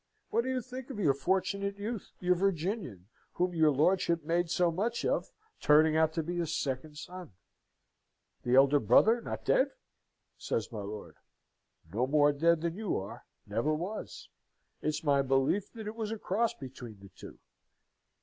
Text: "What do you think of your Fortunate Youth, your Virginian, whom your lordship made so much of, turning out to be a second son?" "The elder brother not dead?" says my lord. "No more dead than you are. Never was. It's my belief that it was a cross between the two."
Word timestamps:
"What 0.31 0.45
do 0.45 0.49
you 0.49 0.61
think 0.63 0.89
of 0.89 0.97
your 0.97 1.13
Fortunate 1.13 1.77
Youth, 1.77 2.11
your 2.19 2.33
Virginian, 2.33 3.05
whom 3.33 3.53
your 3.53 3.69
lordship 3.69 4.23
made 4.23 4.49
so 4.49 4.71
much 4.71 5.05
of, 5.05 5.29
turning 5.59 5.95
out 5.95 6.11
to 6.13 6.23
be 6.23 6.39
a 6.39 6.47
second 6.47 6.97
son?" 6.97 7.33
"The 8.41 8.55
elder 8.55 8.79
brother 8.79 9.21
not 9.21 9.45
dead?" 9.45 9.73
says 10.39 10.71
my 10.71 10.81
lord. 10.81 11.17
"No 11.93 12.07
more 12.07 12.33
dead 12.33 12.61
than 12.61 12.73
you 12.75 12.97
are. 12.97 13.27
Never 13.45 13.75
was. 13.75 14.27
It's 14.81 15.03
my 15.03 15.21
belief 15.21 15.71
that 15.73 15.85
it 15.85 15.93
was 15.93 16.09
a 16.09 16.17
cross 16.17 16.55
between 16.55 16.99
the 16.99 17.09
two." 17.09 17.37